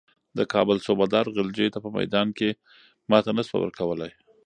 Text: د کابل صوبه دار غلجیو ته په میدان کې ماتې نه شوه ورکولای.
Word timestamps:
د 0.37 0.39
کابل 0.53 0.77
صوبه 0.85 1.05
دار 1.13 1.25
غلجیو 1.35 1.73
ته 1.73 1.79
په 1.85 1.89
میدان 1.97 2.27
کې 2.37 2.49
ماتې 3.09 3.31
نه 3.37 3.43
شوه 3.47 3.59
ورکولای. 3.61 4.11